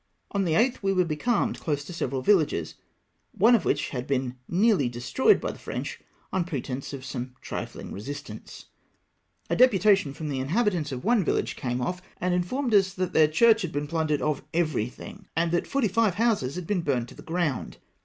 [0.33, 0.41] VOL.
[0.41, 0.41] I.
[0.41, 0.81] s 258 THE FRENCH IN MATARO.
[0.81, 2.73] On the 8tli we were becalmed close to several vil lages,
[3.33, 6.01] one of which had been nearly destroyed by the French
[6.33, 8.65] on pretence of some trifling resistance.
[9.51, 13.13] A de putation from the inhabitants of one village came off, and informed us that
[13.13, 17.07] theu^ church had been plundered of everything, and that forty five houses had been burned
[17.09, 17.77] to the ground.